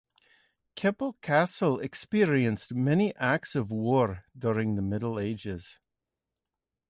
Keppel 0.75 1.13
Castle 1.21 1.79
experienced 1.79 2.73
many 2.73 3.15
acts 3.17 3.53
of 3.53 3.69
war 3.69 4.25
during 4.35 4.73
the 4.73 4.81
Middle 4.81 5.19
Ages. 5.19 5.77